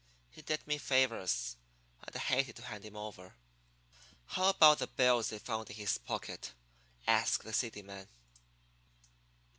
He 0.31 0.41
did 0.41 0.65
me 0.65 0.79
favors, 0.79 1.57
and 2.01 2.15
I 2.15 2.17
hated 2.17 2.55
to 2.55 2.63
hand 2.63 2.83
him 2.83 2.95
over." 2.95 3.35
"How 4.25 4.49
about 4.49 4.79
the 4.79 4.87
bills 4.87 5.29
they 5.29 5.37
found 5.37 5.69
in 5.69 5.75
his 5.75 5.99
pocket?" 5.99 6.53
asked 7.05 7.43
the 7.43 7.53
seedy 7.53 7.83
man. 7.83 8.07